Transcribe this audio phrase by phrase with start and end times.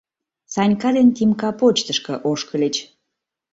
[0.53, 2.75] Санька ден Тимка почтышко ошкыльыч.